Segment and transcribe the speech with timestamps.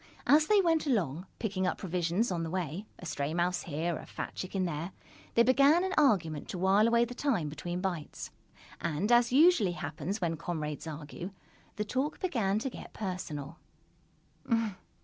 [0.25, 4.07] As they went along, picking up provisions on the way a stray mouse here, a
[4.07, 4.93] fat chicken there
[5.35, 8.31] they began an argument to while away the time between bites.
[8.79, 11.29] And, as usually happens when comrades argue,
[11.75, 13.59] the talk began to get personal.